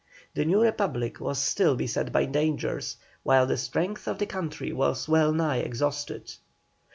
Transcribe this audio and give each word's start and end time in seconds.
The 0.33 0.45
new 0.45 0.63
Republic 0.63 1.19
was 1.19 1.37
still 1.37 1.75
beset 1.75 2.11
by 2.11 2.25
dangers, 2.25 2.97
while 3.21 3.45
the 3.45 3.55
strength 3.55 4.07
of 4.07 4.17
the 4.17 4.25
country 4.25 4.73
was 4.73 5.07
well 5.07 5.31
nigh 5.31 5.57
exhausted. 5.59 6.33